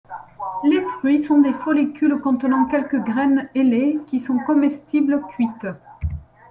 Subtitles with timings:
[0.63, 5.67] Les fruits sont des follicules contenant quelques graines ailées, qui sont comestibles cuites.